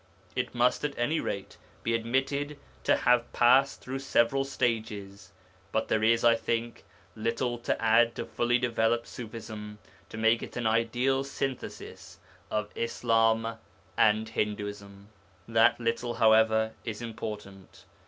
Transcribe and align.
It 0.35 0.55
must, 0.55 0.83
at 0.83 0.97
any 0.97 1.19
rate, 1.19 1.57
be 1.83 1.93
admitted 1.93 2.57
to 2.85 2.95
have 2.95 3.31
passed 3.33 3.81
through 3.81 3.99
several 3.99 4.43
stages, 4.43 5.31
but 5.71 5.89
there 5.89 6.03
is, 6.03 6.23
I 6.25 6.35
think, 6.35 6.85
little 7.15 7.59
to 7.59 7.79
add 7.79 8.15
to 8.15 8.25
fully 8.25 8.57
developed 8.57 9.05
Ṣufism 9.05 9.77
to 10.09 10.17
make 10.17 10.41
it 10.41 10.57
an 10.57 10.65
ideal 10.65 11.23
synthesis 11.23 12.17
of 12.49 12.71
Islam 12.73 13.59
and 13.95 14.27
Hinduism. 14.27 15.09
That 15.47 15.79
little, 15.79 16.15
however, 16.15 16.73
is 16.83 17.03
important. 17.03 17.85